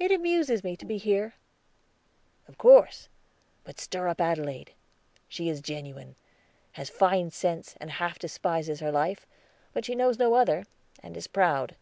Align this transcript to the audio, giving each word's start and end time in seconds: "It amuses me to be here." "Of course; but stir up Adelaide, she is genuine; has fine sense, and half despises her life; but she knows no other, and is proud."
"It 0.00 0.10
amuses 0.10 0.64
me 0.64 0.76
to 0.76 0.84
be 0.84 0.98
here." 0.98 1.34
"Of 2.48 2.58
course; 2.58 3.08
but 3.62 3.78
stir 3.78 4.08
up 4.08 4.20
Adelaide, 4.20 4.72
she 5.28 5.48
is 5.48 5.60
genuine; 5.60 6.16
has 6.72 6.90
fine 6.90 7.30
sense, 7.30 7.76
and 7.80 7.92
half 7.92 8.18
despises 8.18 8.80
her 8.80 8.90
life; 8.90 9.24
but 9.72 9.84
she 9.84 9.94
knows 9.94 10.18
no 10.18 10.34
other, 10.34 10.64
and 11.00 11.16
is 11.16 11.28
proud." 11.28 11.76